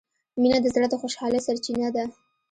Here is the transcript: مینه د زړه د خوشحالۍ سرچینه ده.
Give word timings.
مینه 0.41 0.57
د 0.61 0.65
زړه 0.75 0.87
د 0.89 0.93
خوشحالۍ 1.01 1.39
سرچینه 1.47 1.87
ده. 1.95 2.05